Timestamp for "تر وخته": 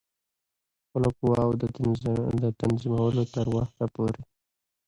3.35-3.85